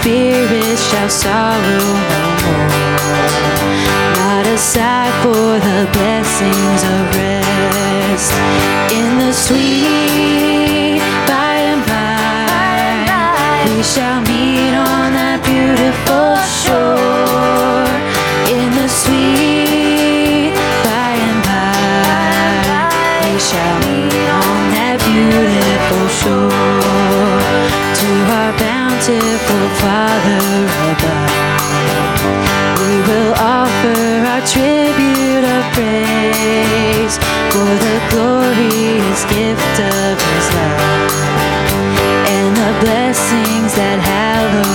[0.00, 2.68] spirit shall sorrow no more.
[4.18, 8.32] Not aside for the blessings of rest
[8.98, 11.00] in the sweet
[11.30, 12.30] by and by.
[13.66, 16.30] We shall meet on that beautiful
[16.62, 17.90] shore
[18.54, 20.54] in the sweet
[20.86, 23.18] by and by.
[23.26, 26.57] We shall meet on that beautiful shore.
[28.98, 31.30] Merciful Father above,
[32.80, 37.16] we will offer our tribute of praise
[37.54, 41.12] for the glorious gift of His love
[42.26, 44.67] and the blessings that hallow.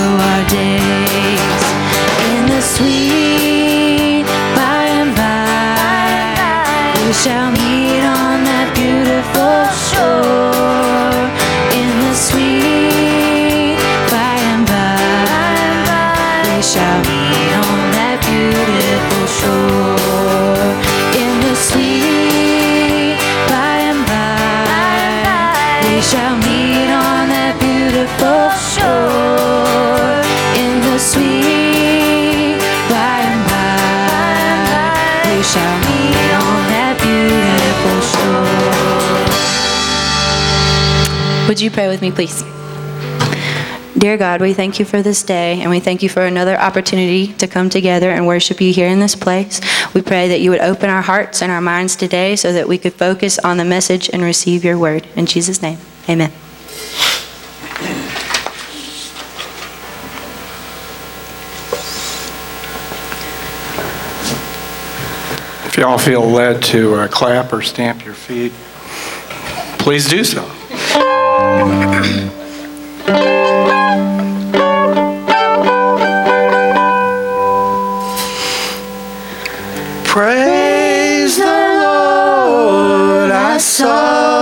[41.64, 42.44] you pray with me, please?
[43.96, 47.28] Dear God, we thank you for this day, and we thank you for another opportunity
[47.34, 49.62] to come together and worship you here in this place.
[49.94, 52.76] We pray that you would open our hearts and our minds today so that we
[52.76, 55.08] could focus on the message and receive your word.
[55.16, 56.30] In Jesus' name, amen.
[65.66, 68.52] If y'all feel led to uh, clap or stamp your feet,
[69.78, 70.48] please do so.
[80.14, 84.33] Praise the Lord, I saw.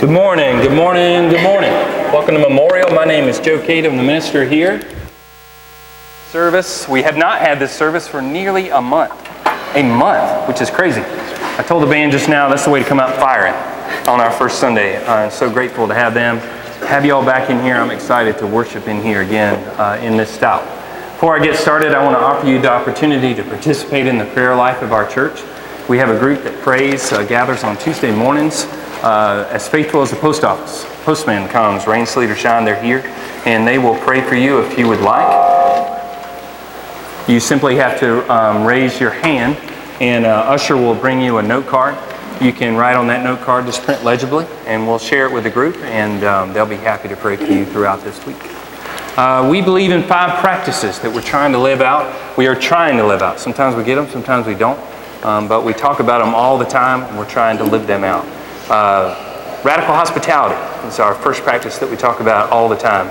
[0.00, 1.72] Good morning, good morning, good morning.
[2.12, 2.88] Welcome to Memorial.
[2.94, 3.84] My name is Joe Cade.
[3.84, 4.80] I'm the minister here.
[6.28, 6.86] Service.
[6.86, 9.12] We have not had this service for nearly a month.
[9.74, 11.02] A month, which is crazy.
[11.04, 13.54] I told the band just now that's the way to come out firing
[14.08, 15.04] on our first Sunday.
[15.04, 16.38] I'm so grateful to have them.
[16.86, 17.74] Have you all back in here.
[17.74, 20.62] I'm excited to worship in here again uh, in this style.
[21.14, 24.26] Before I get started, I want to offer you the opportunity to participate in the
[24.26, 25.42] prayer life of our church.
[25.88, 28.68] We have a group that prays, uh, gathers on Tuesday mornings,
[29.02, 30.84] uh, as faithful as the post office.
[31.04, 33.02] Postman comes, rain, sleet, or shine, they're here,
[33.46, 35.46] and they will pray for you if you would like.
[37.28, 39.56] You simply have to um, raise your hand,
[40.00, 41.96] and uh, Usher will bring you a note card.
[42.42, 45.44] You can write on that note card, just print legibly, and we'll share it with
[45.44, 48.36] the group, and um, they'll be happy to pray for you throughout this week.
[49.18, 52.38] Uh, we believe in five practices that we're trying to live out.
[52.38, 53.40] We are trying to live out.
[53.40, 54.78] Sometimes we get them, sometimes we don't.
[55.24, 58.04] Um, but we talk about them all the time, and we're trying to live them
[58.04, 58.24] out.
[58.70, 60.54] Uh, radical hospitality
[60.86, 63.08] is our first practice that we talk about all the time.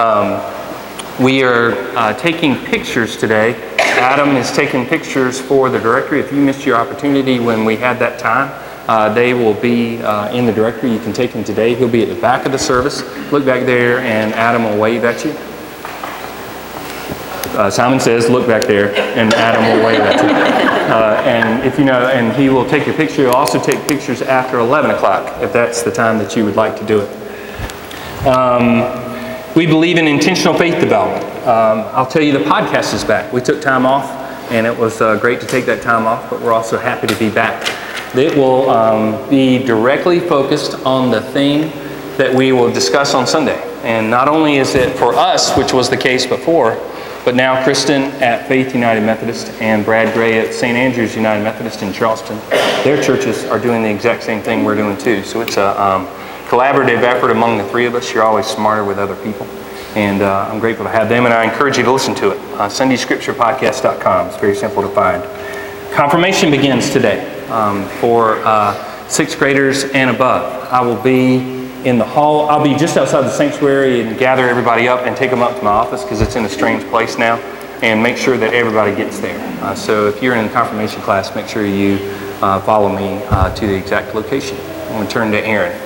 [0.00, 3.54] Um, we are uh, taking pictures today.
[3.78, 6.20] Adam is taking pictures for the directory.
[6.20, 8.50] If you missed your opportunity when we had that time,
[8.88, 10.90] uh, they will be uh, in the directory.
[10.90, 11.74] You can take them today.
[11.74, 13.02] He'll be at the back of the service.
[13.30, 15.32] Look back there, and Adam will wave at you.
[17.58, 20.73] Uh, Simon says, look back there, and Adam will wave at you.
[20.90, 23.22] Uh, and if you know, and he will take your picture.
[23.22, 26.78] He'll also take pictures after 11 o'clock, if that's the time that you would like
[26.78, 28.26] to do it.
[28.26, 29.02] Um,
[29.54, 31.24] we believe in intentional faith development.
[31.46, 33.32] Um, I'll tell you, the podcast is back.
[33.32, 34.10] We took time off,
[34.50, 37.16] and it was uh, great to take that time off, but we're also happy to
[37.18, 37.62] be back.
[38.16, 41.70] It will um, be directly focused on the theme
[42.16, 43.60] that we will discuss on Sunday.
[43.82, 46.72] And not only is it for us, which was the case before,
[47.24, 50.76] but now Kristen at Faith United Methodist and Brad Gray at St.
[50.76, 52.38] Andrews United Methodist in Charleston,
[52.84, 55.22] their churches are doing the exact same thing we're doing too.
[55.22, 56.06] So it's a um,
[56.48, 58.12] collaborative effort among the three of us.
[58.12, 59.46] You're always smarter with other people.
[59.96, 62.38] And uh, I'm grateful to have them, and I encourage you to listen to it.
[62.54, 64.26] Uh, SundayScripturePodcast.com.
[64.26, 65.22] It's very simple to find.
[65.94, 70.68] Confirmation begins today um, for uh, sixth graders and above.
[70.70, 72.48] I will be in the hall.
[72.48, 75.62] I'll be just outside the sanctuary and gather everybody up and take them up to
[75.62, 77.36] my office because it's in a strange place now
[77.82, 79.38] and make sure that everybody gets there.
[79.62, 81.98] Uh, so if you're in the confirmation class, make sure you
[82.40, 84.56] uh, follow me uh, to the exact location.
[84.86, 85.78] I'm going to turn to Erin.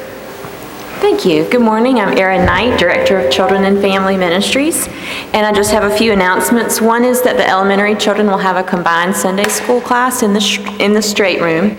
[1.00, 1.48] Thank you.
[1.48, 2.00] Good morning.
[2.00, 4.88] I'm Erin Knight, Director of Children and Family Ministries,
[5.32, 6.80] and I just have a few announcements.
[6.80, 10.40] One is that the elementary children will have a combined Sunday school class in the
[10.40, 11.76] sh- in the straight room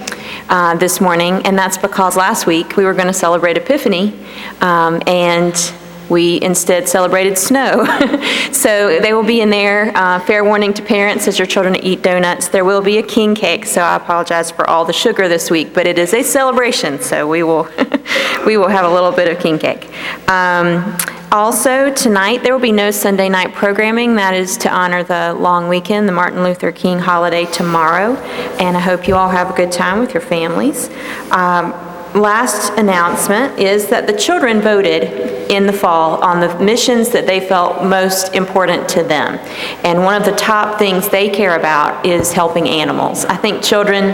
[0.50, 4.14] uh, this morning, and that's because last week we were going to celebrate Epiphany,
[4.62, 5.74] um, and
[6.10, 7.86] we instead celebrated snow.
[8.52, 9.96] so they will be in there.
[9.96, 12.48] Uh, fair warning to parents as your children eat donuts.
[12.48, 15.74] There will be a king cake, so I apologize for all the sugar this week,
[15.74, 17.70] but it is a celebration, so we will
[18.46, 19.88] we will have a little bit of king cake.
[20.28, 20.98] Um,
[21.32, 24.16] also, tonight, there will be no Sunday night programming.
[24.16, 28.16] That is to honor the long weekend, the Martin Luther King holiday tomorrow,
[28.60, 30.90] and I hope you all have a good time with your families.
[31.32, 31.74] Um,
[32.16, 37.40] Last announcement is that the children voted in the fall on the missions that they
[37.40, 39.36] felt most important to them.
[39.84, 43.26] And one of the top things they care about is helping animals.
[43.26, 44.06] I think children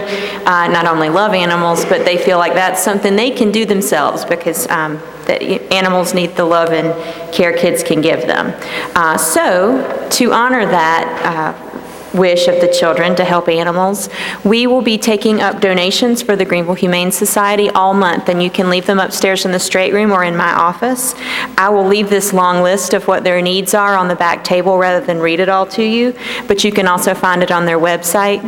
[0.46, 4.26] uh, not only love animals, but they feel like that's something they can do themselves
[4.26, 5.42] because um, that
[5.72, 6.94] animals need the love and
[7.32, 8.54] care kids can give them.
[8.94, 11.66] Uh, So, to honor that, uh,
[12.16, 14.08] wish of the children to help animals.
[14.44, 18.50] We will be taking up donations for the Greenville Humane Society all month, and you
[18.50, 21.14] can leave them upstairs in the straight room or in my office.
[21.58, 24.78] I will leave this long list of what their needs are on the back table
[24.78, 26.14] rather than read it all to you,
[26.48, 28.42] but you can also find it on their website.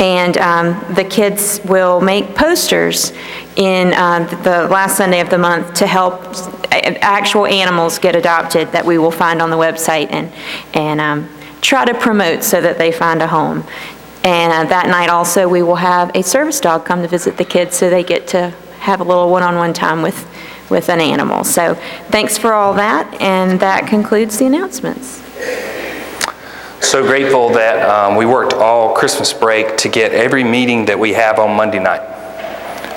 [0.00, 3.12] And um, the kids will make posters
[3.56, 6.22] in um, the last Sunday of the month to help
[6.70, 10.30] a- actual animals get adopted that we will find on the website and,
[10.74, 11.28] and um,
[11.62, 13.64] try to promote so that they find a home.
[14.24, 17.44] And uh, that night also, we will have a service dog come to visit the
[17.44, 20.28] kids so they get to have a little one-on-one time with,
[20.70, 21.42] with an animal.
[21.42, 21.74] So
[22.08, 25.22] thanks for all that, and that concludes the announcements.
[26.80, 31.14] So grateful that um, we worked all Christmas break to get every meeting that we
[31.14, 32.15] have on Monday night.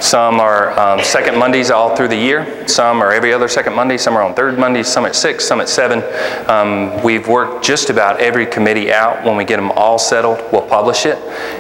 [0.02, 2.68] Some are um, second Mondays all through the year.
[2.68, 3.98] Some are every other second Monday.
[3.98, 4.88] Some are on third Mondays.
[4.88, 5.46] Some at six.
[5.46, 6.02] Some at seven.
[6.50, 9.26] Um, we've worked just about every committee out.
[9.26, 11.18] When we get them all settled, we'll publish it.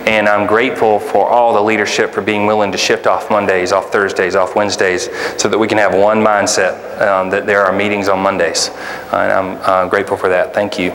[0.07, 3.91] And I'm grateful for all the leadership for being willing to shift off Mondays, off
[3.91, 8.07] Thursdays, off Wednesdays, so that we can have one mindset um, that there are meetings
[8.07, 8.69] on Mondays.
[9.11, 10.53] And I'm uh, grateful for that.
[10.53, 10.91] Thank you.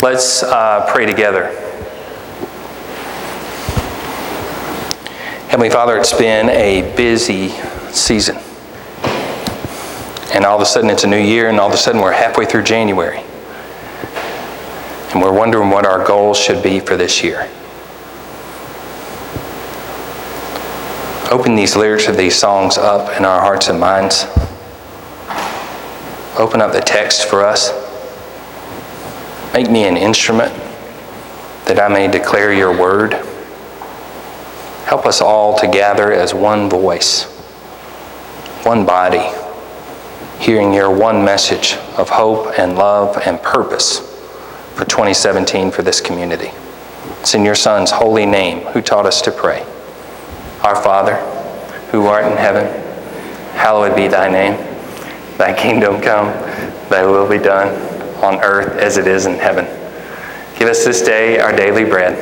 [0.00, 1.67] Let's uh, pray together.
[5.58, 7.48] Heavenly Father, it's been a busy
[7.90, 8.36] season.
[10.32, 12.12] And all of a sudden it's a new year, and all of a sudden we're
[12.12, 13.18] halfway through January.
[15.10, 17.50] And we're wondering what our goals should be for this year.
[21.32, 24.26] Open these lyrics of these songs up in our hearts and minds.
[26.38, 27.72] Open up the text for us.
[29.52, 30.52] Make me an instrument
[31.64, 33.20] that I may declare your word.
[34.88, 37.24] Help us all to gather as one voice,
[38.64, 39.30] one body,
[40.42, 43.98] hearing your one message of hope and love and purpose
[44.76, 46.50] for 2017 for this community.
[47.20, 49.60] It's in your Son's holy name who taught us to pray.
[50.62, 51.16] Our Father,
[51.90, 52.64] who art in heaven,
[53.58, 54.56] hallowed be thy name.
[55.36, 56.28] Thy kingdom come,
[56.88, 57.68] thy will be done
[58.24, 59.66] on earth as it is in heaven.
[60.58, 62.16] Give us this day our daily bread,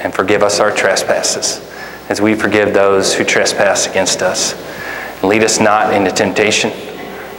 [0.00, 1.67] and forgive us our trespasses
[2.08, 4.54] as we forgive those who trespass against us.
[5.22, 6.70] Lead us not into temptation,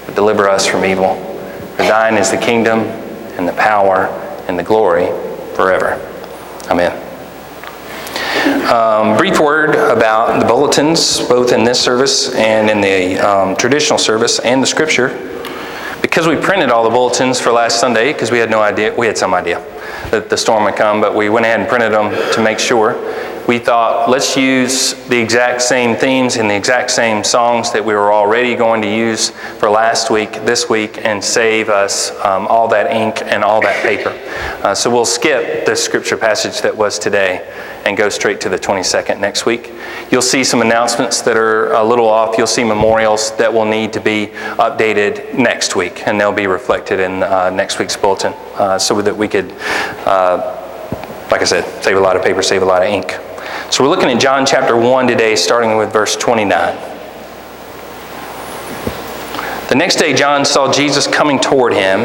[0.06, 1.16] but deliver us from evil.
[1.76, 2.80] For thine is the kingdom,
[3.40, 4.08] and the power,
[4.48, 5.08] and the glory
[5.56, 5.94] forever.
[6.70, 7.06] Amen.
[8.70, 13.98] Um, brief word about the bulletins, both in this service and in the um, traditional
[13.98, 15.26] service and the scripture.
[16.02, 19.08] Because we printed all the bulletins for last Sunday, because we had no idea, we
[19.08, 19.60] had some idea
[20.12, 22.94] that the storm would come, but we went ahead and printed them to make sure
[23.50, 27.96] we thought let's use the exact same themes and the exact same songs that we
[27.96, 32.68] were already going to use for last week, this week, and save us um, all
[32.68, 34.12] that ink and all that paper.
[34.64, 37.44] Uh, so we'll skip the scripture passage that was today
[37.86, 39.72] and go straight to the 22nd next week.
[40.12, 42.38] You'll see some announcements that are a little off.
[42.38, 44.28] You'll see memorials that will need to be
[44.60, 49.18] updated next week, and they'll be reflected in uh, next week's bulletin uh, so that
[49.18, 49.52] we could,
[50.06, 50.38] uh,
[51.32, 53.20] like I said, save a lot of paper, save a lot of ink.
[53.72, 56.76] So we're looking at John chapter 1 today, starting with verse 29.
[59.70, 62.00] The next day, John saw Jesus coming toward him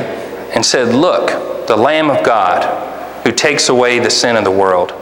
[0.54, 4.92] and said, Look, the Lamb of God, who takes away the sin of the world.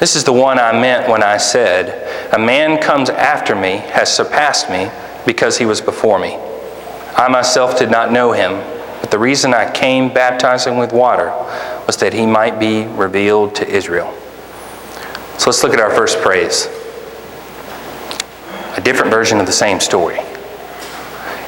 [0.00, 4.14] This is the one I meant when I said, A man comes after me, has
[4.14, 4.90] surpassed me,
[5.24, 6.36] because he was before me.
[7.16, 8.54] I myself did not know him,
[9.00, 11.30] but the reason I came baptizing with water
[11.86, 14.12] was that he might be revealed to Israel.
[15.38, 16.66] So let's look at our first praise.
[18.76, 20.18] A different version of the same story.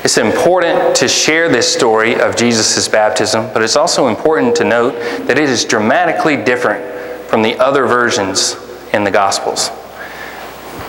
[0.05, 4.93] It's important to share this story of Jesus' baptism, but it's also important to note
[5.27, 8.57] that it is dramatically different from the other versions
[8.93, 9.71] in the Gospels.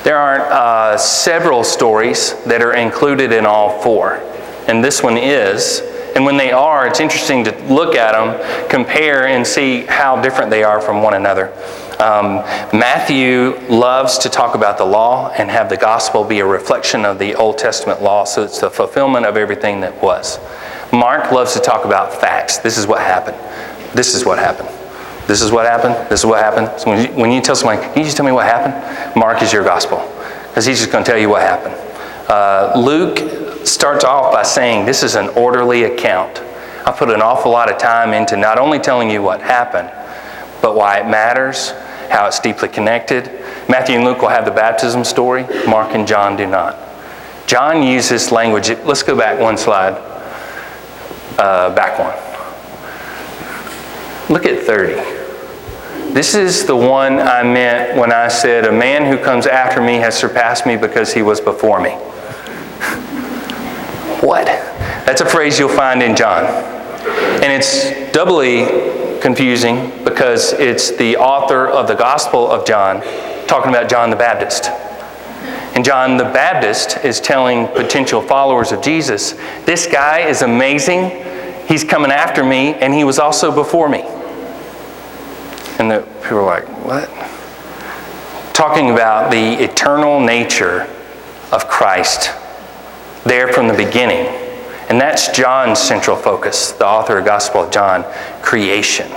[0.03, 4.21] There are uh, several stories that are included in all four,
[4.67, 5.81] and this one is.
[6.15, 10.49] And when they are, it's interesting to look at them, compare, and see how different
[10.49, 11.51] they are from one another.
[11.99, 12.43] Um,
[12.77, 17.17] Matthew loves to talk about the law and have the gospel be a reflection of
[17.17, 20.39] the Old Testament law, so it's the fulfillment of everything that was.
[20.93, 22.59] Mark loves to talk about facts.
[22.59, 23.37] This is what happened.
[23.95, 24.69] This is what happened.
[25.27, 25.95] This is what happened.
[26.09, 26.79] This is what happened.
[26.79, 29.15] So when you, when you tell someone, can you just tell me what happened?
[29.15, 29.97] Mark is your gospel,
[30.49, 31.75] because he's just going to tell you what happened.
[32.29, 36.41] Uh, Luke starts off by saying this is an orderly account.
[36.85, 39.89] I put an awful lot of time into not only telling you what happened,
[40.61, 41.73] but why it matters,
[42.09, 43.25] how it's deeply connected.
[43.69, 46.77] Matthew and Luke will have the baptism story, Mark and John do not.
[47.47, 48.69] John uses language.
[48.69, 49.93] Let's go back one slide.
[51.37, 52.15] Uh, back one.
[54.29, 54.95] Look at 30.
[56.13, 59.95] This is the one I meant when I said, A man who comes after me
[59.95, 61.91] has surpassed me because he was before me.
[64.21, 64.45] what?
[65.05, 66.43] That's a phrase you'll find in John.
[66.45, 68.63] And it's doubly
[69.21, 73.01] confusing because it's the author of the Gospel of John
[73.47, 74.69] talking about John the Baptist.
[75.75, 79.33] And John the Baptist is telling potential followers of Jesus,
[79.65, 81.23] this guy is amazing.
[81.67, 84.01] He's coming after me, and he was also before me.
[85.79, 87.09] And the people are like, what?
[88.53, 90.87] Talking about the eternal nature
[91.51, 92.31] of Christ
[93.23, 94.46] there from the beginning.
[94.89, 98.05] And that's John's central focus, the author of Gospel of John,
[98.41, 99.11] creation,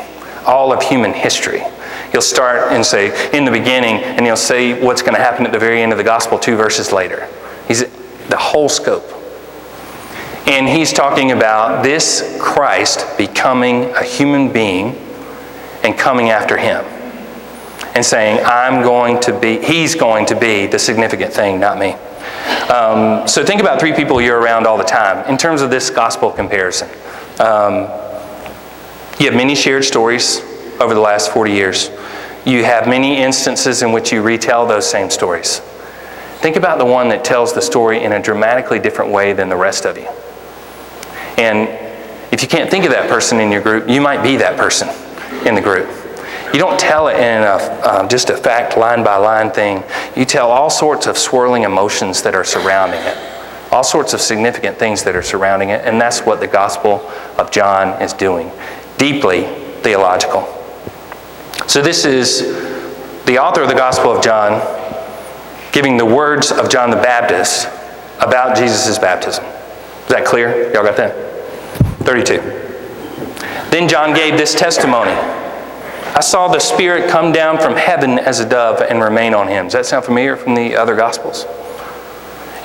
[0.45, 1.62] all of human history.
[2.11, 5.53] He'll start and say, in the beginning, and he'll say what's going to happen at
[5.53, 7.29] the very end of the Gospel two verses later.
[7.69, 7.85] He's
[8.29, 9.09] the whole scope.
[10.47, 14.97] And he's talking about this Christ becoming a human being
[15.85, 16.85] and coming after him.
[17.95, 21.95] And saying, I'm going to be, he's going to be the significant thing, not me.
[22.71, 25.91] Um, so think about three people you're around all the time in terms of this
[25.91, 26.89] gospel comparison.
[27.41, 27.89] Um,
[29.19, 30.41] you have many shared stories
[30.81, 31.91] over the last 40 years.
[32.47, 35.61] You have many instances in which you retell those same stories.
[36.41, 39.57] Think about the one that tells the story in a dramatically different way than the
[39.57, 40.09] rest of you.
[41.37, 41.69] And
[42.33, 44.89] if you can't think of that person in your group, you might be that person
[45.47, 46.00] in the group.
[46.52, 49.85] You don't tell it in a, um, just a fact line by line thing.
[50.16, 53.16] You tell all sorts of swirling emotions that are surrounding it,
[53.71, 57.52] all sorts of significant things that are surrounding it, and that's what the Gospel of
[57.52, 58.50] John is doing.
[58.99, 59.42] Deeply
[59.83, 60.42] theological.
[61.69, 62.40] So, this is
[63.26, 64.61] the author of the Gospel of John
[65.71, 67.69] giving the words of John the Baptist
[68.21, 69.45] about Jesus' baptism.
[69.45, 70.73] Is that clear?
[70.73, 71.14] Y'all got that?
[72.00, 72.40] 32.
[73.71, 75.12] Then John gave this testimony
[76.14, 79.67] I saw the Spirit come down from heaven as a dove and remain on him.
[79.67, 81.47] Does that sound familiar from the other Gospels?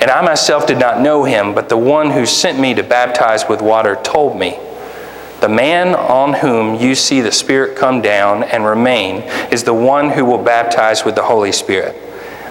[0.00, 3.48] And I myself did not know him, but the one who sent me to baptize
[3.48, 4.58] with water told me,
[5.40, 10.10] The man on whom you see the Spirit come down and remain is the one
[10.10, 11.96] who will baptize with the Holy Spirit.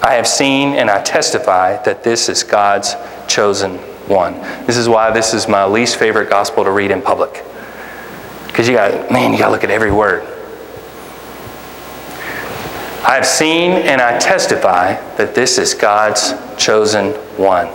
[0.02, 2.94] I have seen and I testify that this is God's
[3.28, 4.34] chosen one.
[4.66, 7.44] This is why this is my least favorite gospel to read in public.
[8.46, 10.35] Because you got, man, you got to look at every word.
[13.06, 17.68] I have seen and I testify that this is God's chosen one.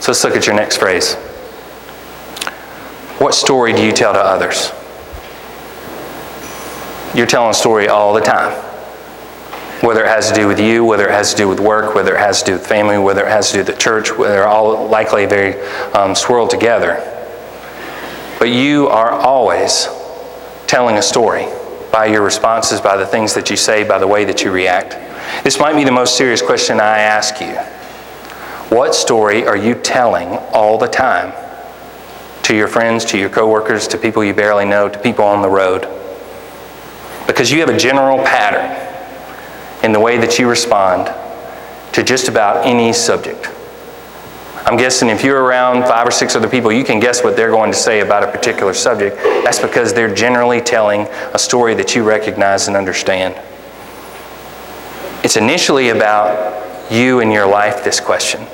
[0.00, 1.14] So let's look at your next phrase.
[3.18, 4.72] What story do you tell to others?
[7.16, 8.52] You're telling a story all the time.
[9.80, 12.14] Whether it has to do with you, whether it has to do with work, whether
[12.14, 14.46] it has to do with family, whether it has to do with the church, they're
[14.46, 15.58] all likely very
[15.94, 16.96] um, swirled together.
[18.38, 19.88] But you are always
[20.66, 21.46] telling a story
[21.96, 24.90] by your responses, by the things that you say, by the way that you react.
[25.44, 27.54] This might be the most serious question I ask you.
[28.68, 31.32] What story are you telling all the time
[32.42, 35.48] to your friends, to your coworkers, to people you barely know, to people on the
[35.48, 35.88] road?
[37.26, 38.76] Because you have a general pattern
[39.82, 41.06] in the way that you respond
[41.94, 43.46] to just about any subject.
[44.66, 47.52] I'm guessing if you're around five or six other people, you can guess what they're
[47.52, 49.14] going to say about a particular subject.
[49.16, 51.02] That's because they're generally telling
[51.32, 53.40] a story that you recognize and understand.
[55.22, 58.44] It's initially about you and your life, this question.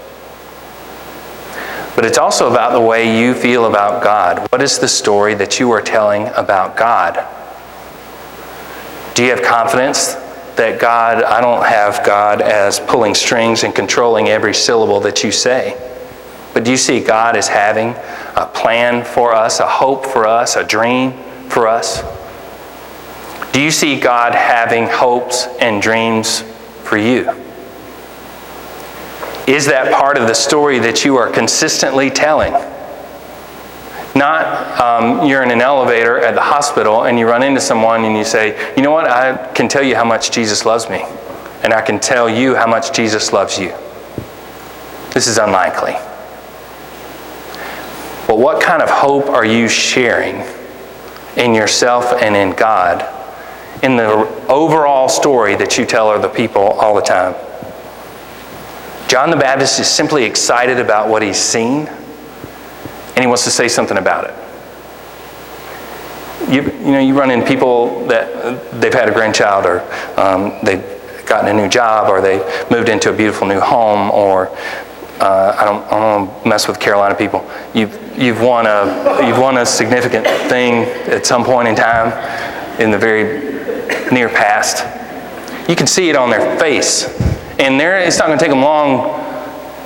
[1.96, 4.46] But it's also about the way you feel about God.
[4.52, 7.26] What is the story that you are telling about God?
[9.14, 10.12] Do you have confidence
[10.56, 15.32] that God, I don't have God as pulling strings and controlling every syllable that you
[15.32, 15.88] say?
[16.54, 17.94] But do you see God as having
[18.36, 21.12] a plan for us, a hope for us, a dream
[21.48, 22.02] for us?
[23.52, 26.42] Do you see God having hopes and dreams
[26.84, 27.30] for you?
[29.46, 32.52] Is that part of the story that you are consistently telling?
[34.14, 38.16] Not um, you're in an elevator at the hospital and you run into someone and
[38.16, 41.02] you say, you know what, I can tell you how much Jesus loves me,
[41.62, 43.74] and I can tell you how much Jesus loves you.
[45.12, 45.96] This is unlikely.
[48.32, 50.42] But what kind of hope are you sharing
[51.36, 53.06] in yourself and in God
[53.82, 54.08] in the
[54.48, 57.34] overall story that you tell other people all the time?
[59.06, 63.68] John the Baptist is simply excited about what he's seen, and he wants to say
[63.68, 64.34] something about it.
[66.50, 69.82] You, you know, you run into people that they've had a grandchild, or
[70.18, 70.82] um, they've
[71.26, 72.38] gotten a new job, or they
[72.70, 74.56] moved into a beautiful new home, or
[75.22, 77.48] uh, I don't, I don't want to mess with Carolina people.
[77.74, 82.10] You've, you've, won a, you've won a significant thing at some point in time
[82.80, 83.52] in the very
[84.12, 84.82] near past.
[85.68, 87.04] You can see it on their face.
[87.60, 89.20] And it's not going to take them long.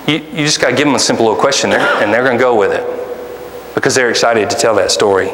[0.08, 2.38] You, you just got to give them a simple little question, there, and they're going
[2.38, 5.32] to go with it because they're excited to tell that story.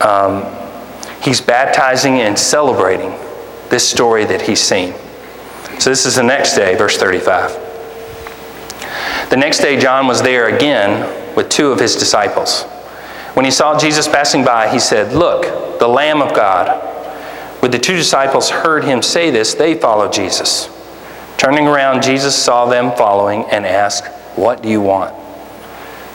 [0.00, 0.44] Um,
[1.22, 3.10] he's baptizing and celebrating
[3.70, 4.94] this story that he's seen.
[5.78, 7.65] So this is the next day, verse 35.
[9.30, 12.62] The next day, John was there again with two of his disciples.
[13.34, 16.80] When he saw Jesus passing by, he said, Look, the Lamb of God.
[17.60, 20.70] When the two disciples heard him say this, they followed Jesus.
[21.36, 25.14] Turning around, Jesus saw them following and asked, What do you want?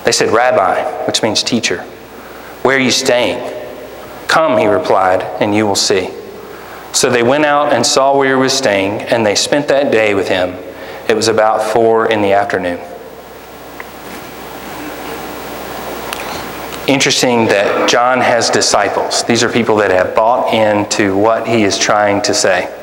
[0.05, 1.83] They said, Rabbi, which means teacher,
[2.63, 3.57] where are you staying?
[4.27, 6.09] Come, he replied, and you will see.
[6.93, 10.13] So they went out and saw where he was staying, and they spent that day
[10.13, 10.55] with him.
[11.09, 12.79] It was about four in the afternoon.
[16.87, 19.23] Interesting that John has disciples.
[19.23, 22.75] These are people that have bought into what he is trying to say.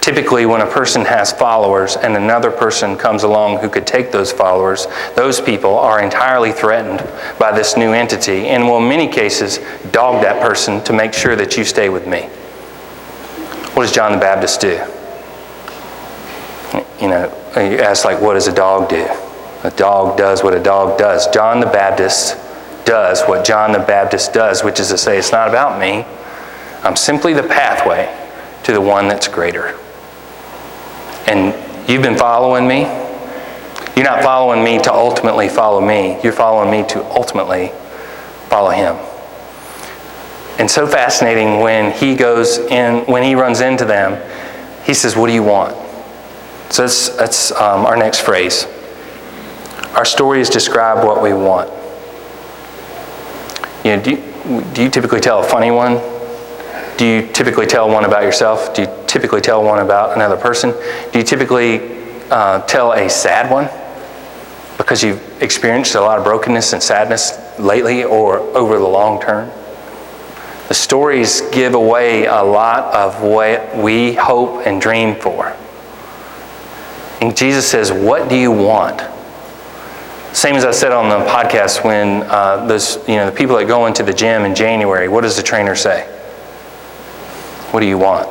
[0.00, 4.32] Typically, when a person has followers and another person comes along who could take those
[4.32, 9.60] followers, those people are entirely threatened by this new entity and will, in many cases,
[9.92, 12.22] dog that person to make sure that you stay with me.
[13.74, 14.72] What does John the Baptist do?
[17.00, 19.06] You know, you ask, like, what does a dog do?
[19.62, 21.28] A dog does what a dog does.
[21.28, 22.36] John the Baptist
[22.84, 26.04] does what John the Baptist does, which is to say, it's not about me.
[26.82, 28.10] I'm simply the pathway
[28.64, 29.78] to the one that's greater.
[31.26, 31.54] And
[31.88, 32.82] you've been following me.
[33.94, 36.18] You're not following me to ultimately follow me.
[36.22, 37.72] You're following me to ultimately
[38.48, 38.96] follow him.
[40.58, 44.20] And so fascinating when he goes in, when he runs into them,
[44.84, 45.76] he says, What do you want?
[46.72, 48.66] So that's, that's um, our next phrase.
[49.94, 51.70] Our stories describe what we want.
[53.84, 56.00] You know, do you, do you typically tell a funny one?
[56.96, 58.74] Do you typically tell one about yourself?
[58.74, 60.70] Do you typically tell one about another person?
[61.12, 61.80] Do you typically
[62.30, 63.68] uh, tell a sad one
[64.78, 69.50] because you've experienced a lot of brokenness and sadness lately or over the long term?
[70.68, 75.56] The stories give away a lot of what we hope and dream for.
[77.20, 79.02] And Jesus says, What do you want?
[80.32, 83.66] Same as I said on the podcast when uh, those, you know, the people that
[83.66, 86.04] go into the gym in January, what does the trainer say?
[87.70, 88.28] What do you want?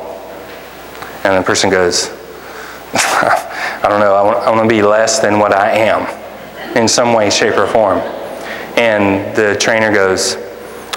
[1.24, 2.10] And the person goes,
[2.92, 6.88] I don't know, I want, I want to be less than what I am in
[6.88, 7.98] some way, shape, or form.
[8.76, 10.36] And the trainer goes,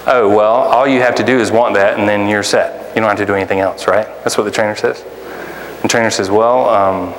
[0.07, 2.95] Oh, well, all you have to do is want that, and then you're set.
[2.95, 4.05] You don't have to do anything else, right?
[4.23, 5.03] That's what the trainer says.
[5.81, 7.13] The trainer says, Well, um,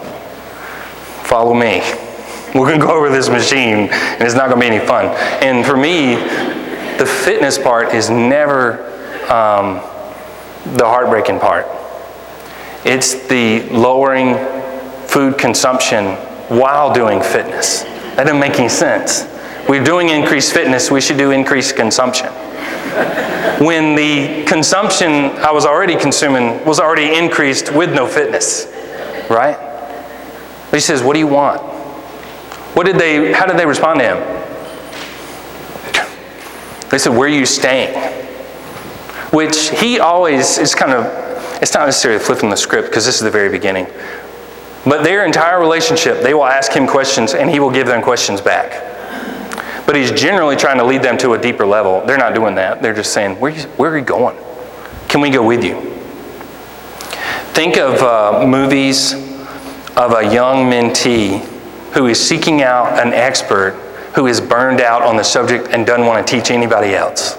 [1.25, 1.83] follow me.
[2.61, 5.07] We're going to go over this machine, and it's not going to be any fun.
[5.45, 6.15] And for me,
[6.97, 8.83] the fitness part is never
[9.31, 9.75] um,
[10.75, 11.67] the heartbreaking part.
[12.87, 14.37] It's the lowering
[15.07, 16.15] food consumption
[16.49, 17.83] while doing fitness.
[17.83, 19.27] That doesn't make any sense.
[19.69, 22.29] We're doing increased fitness, we should do increased consumption.
[23.59, 28.67] When the consumption I was already consuming was already increased with no fitness,
[29.29, 29.59] right?
[30.71, 31.76] He says, What do you want?
[32.77, 34.19] What did they, how did they respond to him?
[36.91, 37.97] They said, Where are you staying?
[39.33, 41.07] Which he always is kind of,
[41.63, 43.87] it's not necessarily flipping the script because this is the very beginning.
[44.85, 48.43] But their entire relationship, they will ask him questions and he will give them questions
[48.43, 48.83] back.
[49.87, 52.05] But he's generally trying to lead them to a deeper level.
[52.05, 52.83] They're not doing that.
[52.83, 54.37] They're just saying, Where, where are you going?
[55.09, 55.81] Can we go with you?
[57.55, 59.15] Think of uh, movies
[59.97, 61.56] of a young mentee
[61.93, 63.73] who is seeking out an expert
[64.15, 67.37] who is burned out on the subject and doesn't want to teach anybody else.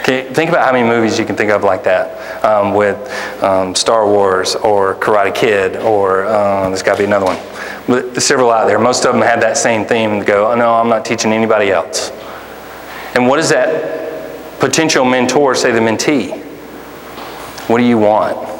[0.00, 2.96] Okay, think about how many movies you can think of like that um, with
[3.42, 7.38] um, Star Wars or Karate Kid, or uh, there's got to be another one.
[7.86, 8.78] But several out there.
[8.78, 12.10] Most of them had that same theme go, oh, no, I'm not teaching anybody else.
[13.14, 16.38] And what does that potential mentor say to the mentee?
[17.68, 18.53] What do you want?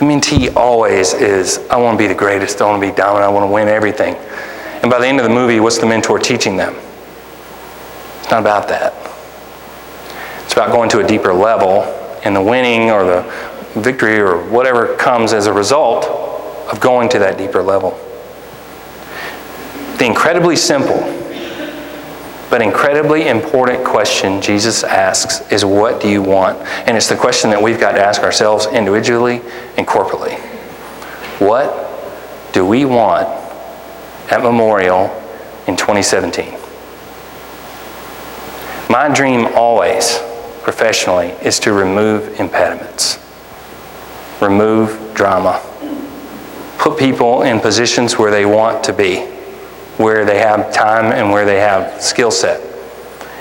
[0.00, 3.22] The mentee always is, I want to be the greatest, I want to be dominant,
[3.22, 4.14] I want to win everything.
[4.80, 6.74] And by the end of the movie, what's the mentor teaching them?
[8.20, 8.94] It's not about that.
[10.44, 11.82] It's about going to a deeper level,
[12.24, 13.22] and the winning or the
[13.74, 17.90] victory or whatever comes as a result of going to that deeper level.
[19.98, 20.96] The incredibly simple
[22.50, 26.58] but incredibly important question Jesus asks is what do you want?
[26.86, 29.40] And it's the question that we've got to ask ourselves individually
[29.76, 30.36] and corporately.
[31.38, 33.28] What do we want
[34.32, 35.04] at Memorial
[35.68, 36.58] in 2017?
[38.90, 40.18] My dream always,
[40.62, 43.20] professionally, is to remove impediments,
[44.40, 45.62] remove drama,
[46.78, 49.39] put people in positions where they want to be
[50.00, 52.60] where they have time and where they have skill set.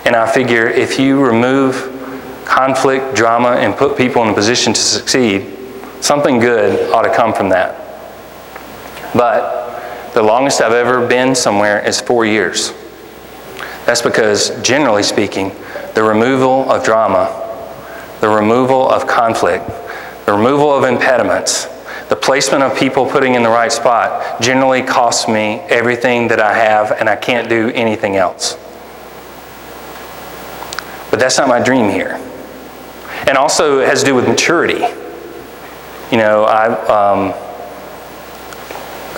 [0.06, 1.96] And I figure if you remove
[2.46, 5.56] conflict, drama, and put people in a position to succeed,
[6.02, 7.76] something good ought to come from that.
[9.14, 12.74] But the longest I've ever been somewhere is four years.
[13.86, 15.52] That's because, generally speaking,
[15.96, 17.46] the removal of drama,
[18.20, 19.66] the removal of conflict,
[20.26, 21.68] the removal of impediments,
[22.10, 26.54] the placement of people putting in the right spot generally costs me everything that I
[26.54, 28.58] have, and I can't do anything else.
[31.12, 32.20] But that's not my dream here.
[33.28, 34.84] And also, it has to do with maturity.
[36.12, 37.34] You know, I um,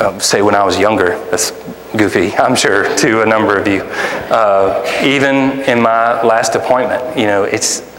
[0.01, 1.51] uh, say when I was younger, that's
[1.95, 3.83] goofy, I'm sure, to a number of you.
[4.29, 7.90] Uh, even in my last appointment, you know, it's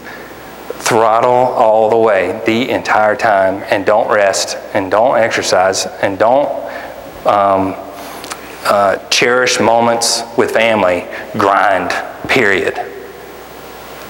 [0.83, 6.49] throttle all the way the entire time and don't rest and don't exercise and don't
[7.25, 7.73] um,
[8.65, 11.05] uh, cherish moments with family,
[11.37, 11.91] grind,
[12.27, 12.75] period.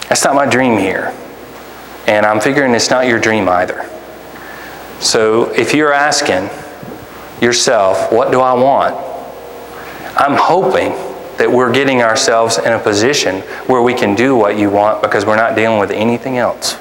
[0.10, 1.14] That's not my dream here.
[2.08, 3.88] And I'm figuring it's not your dream either.
[5.00, 6.50] So if you're asking
[7.40, 8.96] yourself, what do I want?
[10.18, 10.92] I'm hoping
[11.44, 15.26] that we're getting ourselves in a position where we can do what you want because
[15.26, 16.78] we're not dealing with anything else.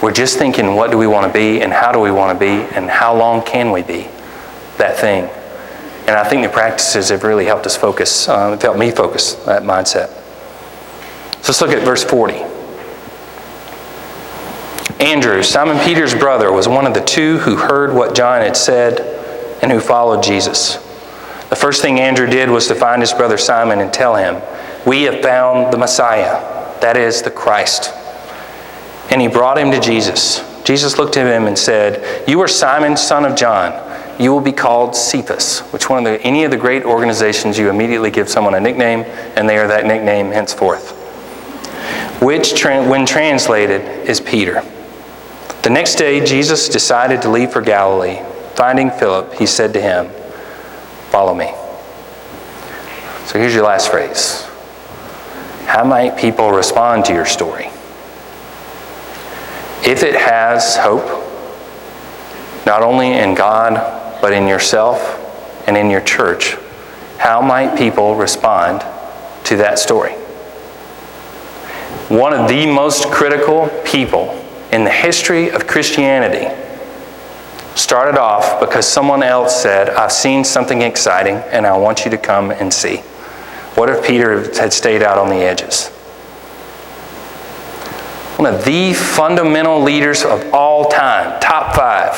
[0.00, 2.40] We're just thinking, what do we want to be and how do we want to
[2.40, 4.02] be and how long can we be
[4.78, 5.24] that thing?
[6.06, 9.64] And I think the practices have really helped us focus, uh, helped me focus that
[9.64, 10.10] mindset.
[11.42, 12.34] So let's look at verse 40.
[15.02, 19.00] Andrew, Simon Peter's brother, was one of the two who heard what John had said
[19.64, 20.78] and who followed Jesus.
[21.60, 24.40] First thing Andrew did was to find his brother Simon and tell him,
[24.86, 26.40] We have found the Messiah,
[26.80, 27.92] that is, the Christ.
[29.10, 30.42] And he brought him to Jesus.
[30.64, 33.74] Jesus looked at him and said, You are Simon, son of John.
[34.18, 37.68] You will be called Cephas, which one of the, any of the great organizations you
[37.68, 39.00] immediately give someone a nickname,
[39.36, 40.92] and they are that nickname henceforth.
[42.22, 44.62] Which, when translated, is Peter.
[45.62, 48.22] The next day, Jesus decided to leave for Galilee.
[48.54, 50.10] Finding Philip, he said to him,
[51.10, 51.52] Follow me.
[53.26, 54.44] So here's your last phrase
[55.66, 57.66] How might people respond to your story?
[59.84, 61.06] If it has hope,
[62.64, 63.74] not only in God,
[64.20, 65.18] but in yourself
[65.66, 66.56] and in your church,
[67.18, 68.80] how might people respond
[69.46, 70.12] to that story?
[72.08, 74.30] One of the most critical people
[74.70, 76.46] in the history of Christianity
[77.80, 82.18] started off because someone else said, I've seen something exciting and I want you to
[82.18, 82.98] come and see.
[83.76, 85.88] What if Peter had stayed out on the edges?
[88.38, 92.14] One of the fundamental leaders of all time, top five,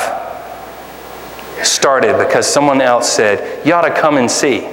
[1.65, 4.69] started because someone else said, You ought to come and see.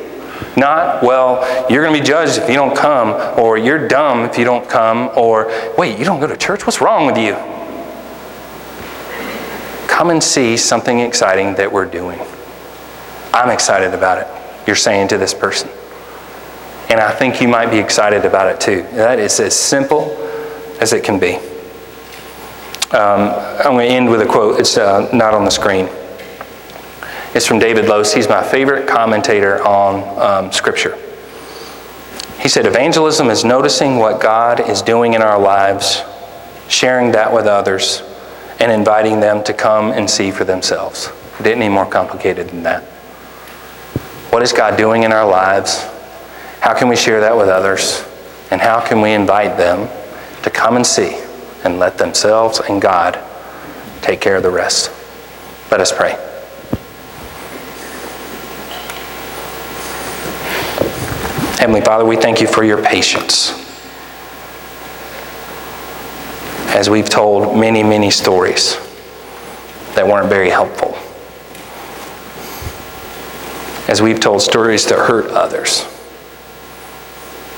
[0.57, 4.38] Not, well, you're going to be judged if you don't come, or you're dumb if
[4.38, 6.66] you don't come, or wait, you don't go to church?
[6.66, 7.35] What's wrong with you?
[10.00, 12.18] Come and see something exciting that we're doing.
[13.34, 15.68] I'm excited about it, you're saying to this person.
[16.88, 18.80] And I think you might be excited about it too.
[18.94, 20.10] That is as simple
[20.80, 21.34] as it can be.
[22.96, 24.58] Um, I'm going to end with a quote.
[24.58, 25.86] It's uh, not on the screen.
[27.34, 28.10] It's from David Lose.
[28.10, 30.96] He's my favorite commentator on um, Scripture.
[32.40, 36.02] He said, Evangelism is noticing what God is doing in our lives,
[36.68, 38.02] sharing that with others,
[38.60, 41.10] and inviting them to come and see for themselves.
[41.38, 42.84] It didn't need more complicated than that.
[44.30, 45.82] What is God doing in our lives?
[46.60, 48.04] How can we share that with others?
[48.50, 49.88] And how can we invite them
[50.42, 51.18] to come and see
[51.64, 53.18] and let themselves and God
[54.02, 54.92] take care of the rest?
[55.70, 56.12] Let us pray.
[61.58, 63.59] Heavenly Father, we thank you for your patience
[66.70, 68.76] as we've told many, many stories
[69.94, 70.96] that weren't very helpful.
[73.90, 75.85] As we've told stories that hurt others.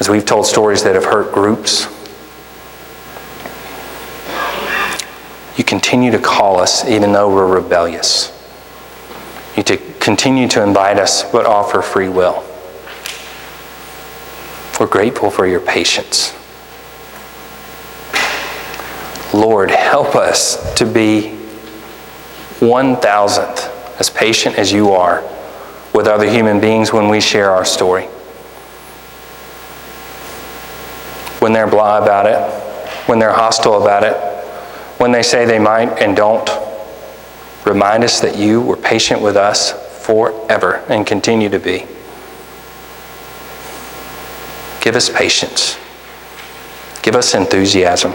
[0.00, 1.86] As we've told stories that have hurt groups.
[5.58, 8.32] You continue to call us even though we're rebellious.
[9.58, 12.42] You to continue to invite us but offer free will.
[14.80, 16.34] We're grateful for your patience.
[19.32, 21.30] Lord, help us to be
[22.60, 23.68] one thousandth
[23.98, 25.22] as patient as you are
[25.94, 28.04] with other human beings when we share our story.
[31.40, 32.38] When they're blah about it,
[33.08, 34.14] when they're hostile about it,
[35.00, 36.48] when they say they might and don't,
[37.66, 39.72] remind us that you were patient with us
[40.06, 41.86] forever and continue to be.
[44.80, 45.76] Give us patience.
[47.02, 48.12] Give us enthusiasm.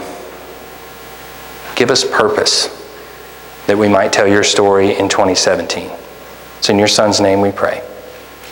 [1.78, 2.66] Give us purpose
[3.68, 5.88] that we might tell your story in 2017.
[6.58, 7.88] It's in your Son's name we pray.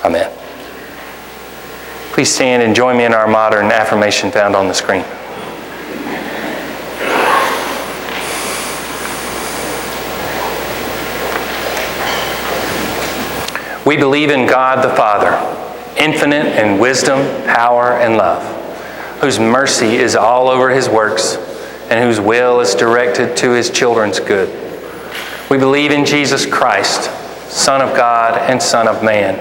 [0.05, 0.31] Amen.
[2.13, 5.03] Please stand and join me in our modern affirmation found on the screen.
[13.85, 15.33] We believe in God the Father,
[15.99, 21.39] infinite in wisdom, power, and love, whose mercy is all over his works
[21.91, 24.49] and whose will is directed to his children's good.
[25.51, 27.11] We believe in Jesus Christ,
[27.49, 29.37] Son of God and Son of Man,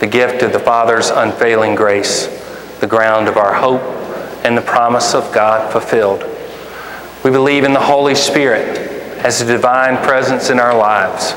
[0.00, 2.26] the gift of the Father's unfailing grace,
[2.80, 3.82] the ground of our hope,
[4.44, 6.24] and the promise of God fulfilled.
[7.24, 8.78] We believe in the Holy Spirit
[9.24, 11.34] as a divine presence in our lives,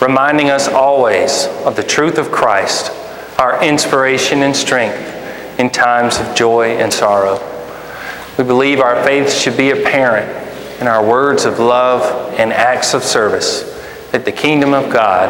[0.00, 2.92] reminding us always of the truth of Christ,
[3.38, 7.38] our inspiration and strength in times of joy and sorrow.
[8.40, 13.02] We believe our faith should be apparent in our words of love and acts of
[13.02, 13.64] service,
[14.12, 15.28] that the kingdom of God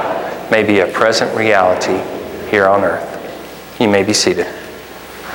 [0.53, 1.99] may be a present reality
[2.53, 3.81] here on earth.
[3.81, 4.47] You may be seated.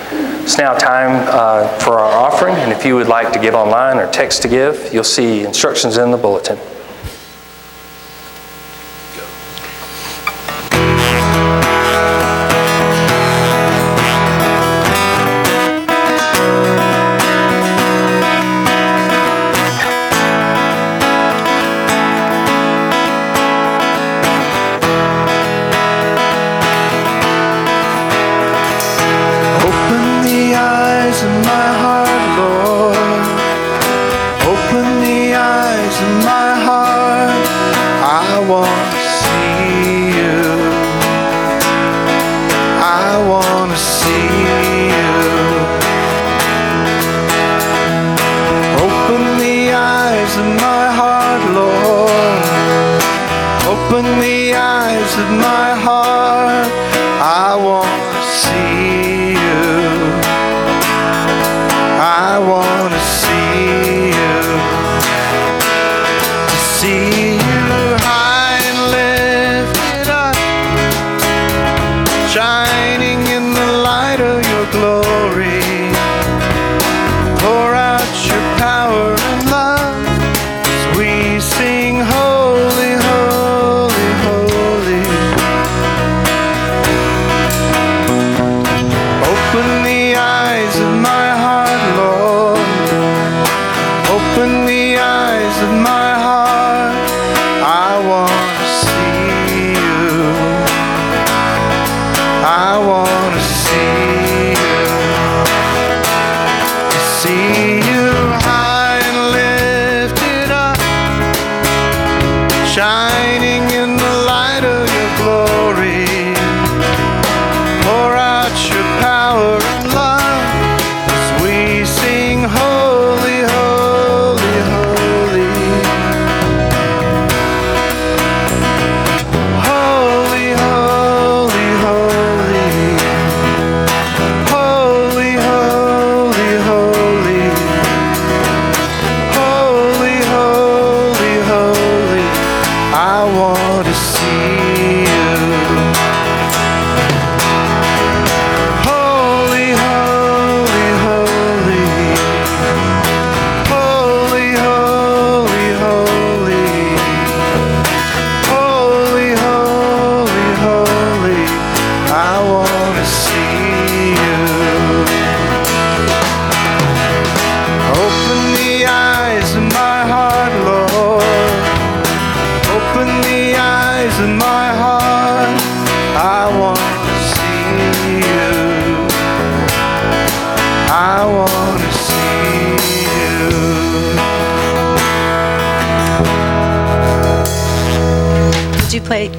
[0.09, 3.97] It's now time uh, for our offering, and if you would like to give online
[3.97, 6.57] or text to give, you'll see instructions in the bulletin.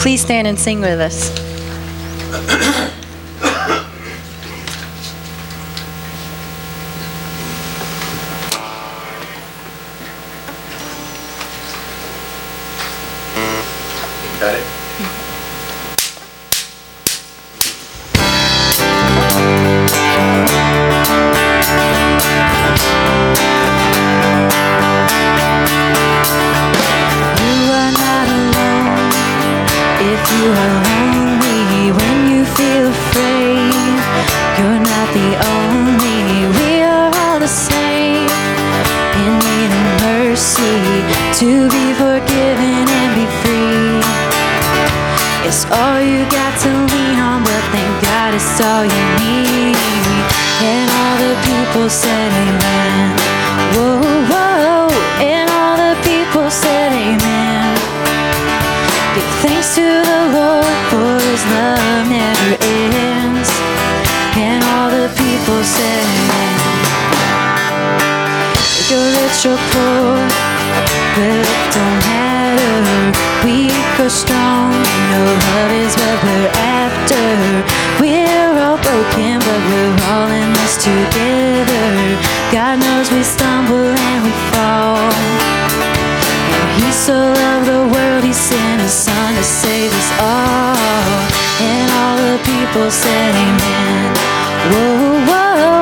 [0.06, 1.45] Please stand and sing with us?
[41.36, 44.00] To be forgiven and be free.
[45.44, 49.76] It's all you got to lean on, but thank God it's all you need.
[50.64, 53.20] And all the people said amen.
[53.76, 54.00] Whoa,
[54.32, 54.88] whoa,
[55.20, 57.76] and all the people said amen.
[59.12, 63.50] Give thanks to the Lord for his love never ends.
[64.40, 66.56] And all the people said amen.
[68.88, 70.45] You're rich or poor,
[71.16, 72.76] but don't matter.
[73.40, 73.72] Weak
[74.04, 74.68] or strong,
[75.12, 77.24] no love is what we're after.
[78.00, 81.88] We're all broken, but we're all in this together.
[82.52, 85.08] God knows we stumble and we fall.
[86.76, 90.76] He so loved the world, he sent his son to save us all.
[91.64, 94.12] And all the people said amen.
[94.68, 94.92] Whoa,
[95.28, 95.75] whoa,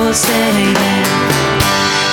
[0.00, 0.14] people
[0.56, 1.04] amen.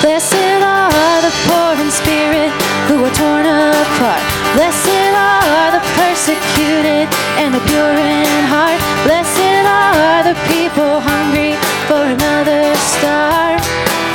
[0.02, 2.52] Blessed are the poor in spirit
[2.86, 4.20] who are torn apart.
[4.54, 7.08] Blessed are the persecuted
[7.40, 8.80] and the pure in heart.
[9.04, 11.56] Blessed are the people hungry
[11.88, 13.58] for another star.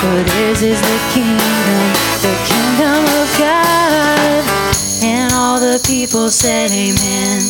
[0.02, 1.86] For theirs is the kingdom,
[2.22, 4.44] the kingdom of God.
[5.04, 7.50] And all the people said amen.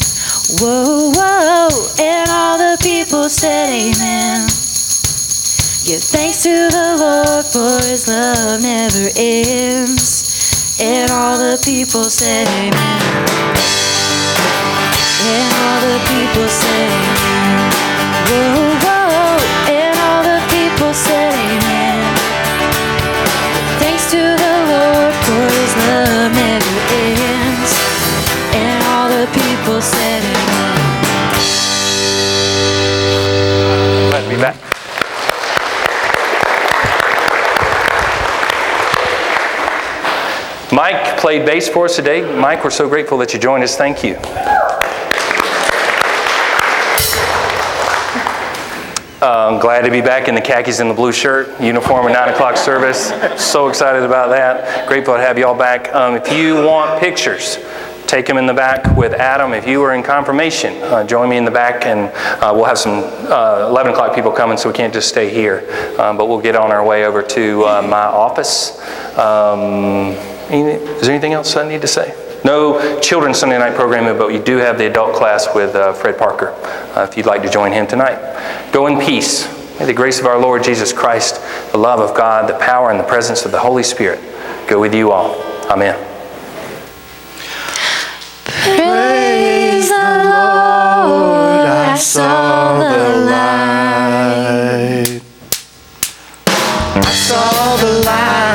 [0.61, 1.67] Whoa, whoa,
[1.99, 4.62] and all the people said amen.
[5.85, 10.79] Give thanks to the Lord for his love never ends.
[10.79, 13.03] And all the people said amen.
[15.27, 17.67] And all the people said amen.
[18.31, 19.35] Whoa, whoa,
[19.75, 22.15] and all the people said amen.
[23.83, 27.75] Thanks to the Lord for his love never ends.
[28.55, 30.79] And all the people said amen.
[34.11, 34.72] Glad to be back.
[40.73, 42.21] Mike played bass for us today.
[42.35, 43.77] Mike, we're so grateful that you joined us.
[43.77, 44.15] Thank you.
[49.21, 52.13] Uh, I'm glad to be back in the khakis and the blue shirt, uniform at
[52.25, 53.09] 9 o'clock service.
[53.39, 54.87] So excited about that.
[54.87, 55.93] Grateful to have you all back.
[55.93, 57.59] Um, if you want pictures,
[58.07, 59.53] take them in the back with Adam.
[59.53, 62.11] If you are in confirmation, uh, join me in the back, and
[62.41, 65.67] uh, we'll have some uh, 11 o'clock people coming, so we can't just stay here.
[65.99, 68.79] Um, but we'll get on our way over to uh, my office.
[69.19, 72.13] Um, is there anything else I need to say?
[72.43, 76.17] No children's Sunday night programming, but you do have the adult class with uh, Fred
[76.17, 76.49] Parker,
[76.95, 78.19] uh, if you'd like to join him tonight.
[78.73, 79.47] Go in peace.
[79.79, 81.41] May the grace of our Lord Jesus Christ,
[81.71, 84.19] the love of God, the power and the presence of the Holy Spirit
[84.67, 85.41] go with you all.
[85.69, 85.95] Amen.
[88.45, 93.61] Praise the Lord, I saw the light.
[96.95, 98.52] I saw the light,